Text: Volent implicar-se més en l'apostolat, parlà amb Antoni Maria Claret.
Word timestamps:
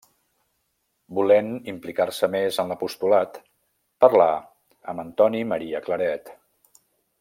Volent 1.17 1.51
implicar-se 1.73 2.31
més 2.37 2.59
en 2.65 2.73
l'apostolat, 2.73 3.39
parlà 4.07 4.29
amb 4.95 5.05
Antoni 5.07 5.47
Maria 5.55 5.87
Claret. 5.89 6.37